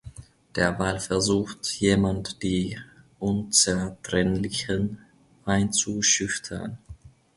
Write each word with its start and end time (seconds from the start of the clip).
Derweil 0.55 0.99
versucht 0.99 1.67
jemand 1.79 2.41
die 2.41 2.79
„Unzertrennlichen“ 3.19 4.97
einzuschüchtern. 5.45 6.79